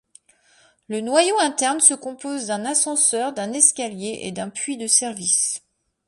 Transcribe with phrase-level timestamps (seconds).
[0.87, 5.61] Le noyau interne se compose d'un ascenseur, d'un escalier et d'un puits de service.